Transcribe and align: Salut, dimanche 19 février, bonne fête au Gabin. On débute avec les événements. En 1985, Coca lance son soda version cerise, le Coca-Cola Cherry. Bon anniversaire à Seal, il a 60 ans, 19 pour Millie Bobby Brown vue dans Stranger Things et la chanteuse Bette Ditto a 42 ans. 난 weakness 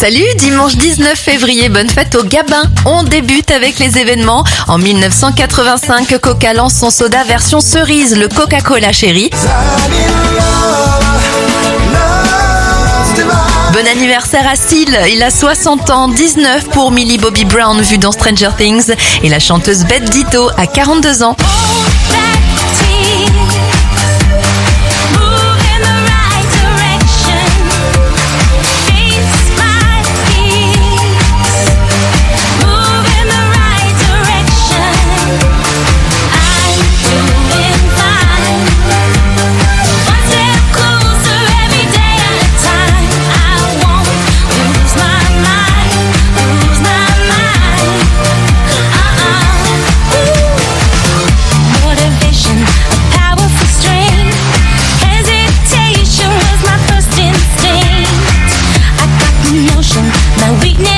Salut, 0.00 0.22
dimanche 0.36 0.76
19 0.76 1.18
février, 1.18 1.68
bonne 1.68 1.88
fête 1.88 2.14
au 2.14 2.22
Gabin. 2.22 2.62
On 2.84 3.02
débute 3.02 3.50
avec 3.50 3.80
les 3.80 3.98
événements. 3.98 4.44
En 4.68 4.78
1985, 4.78 6.20
Coca 6.20 6.52
lance 6.52 6.74
son 6.74 6.90
soda 6.90 7.24
version 7.24 7.60
cerise, 7.60 8.16
le 8.16 8.28
Coca-Cola 8.28 8.92
Cherry. 8.92 9.28
Bon 13.72 13.86
anniversaire 13.90 14.46
à 14.48 14.54
Seal, 14.54 14.96
il 15.12 15.20
a 15.20 15.30
60 15.30 15.90
ans, 15.90 16.06
19 16.06 16.68
pour 16.68 16.92
Millie 16.92 17.18
Bobby 17.18 17.44
Brown 17.44 17.80
vue 17.80 17.98
dans 17.98 18.12
Stranger 18.12 18.50
Things 18.56 18.94
et 19.24 19.28
la 19.28 19.40
chanteuse 19.40 19.84
Bette 19.84 20.08
Ditto 20.10 20.48
a 20.56 20.68
42 20.68 21.24
ans. 21.24 21.34
난 60.48 60.58
weakness 60.60 60.97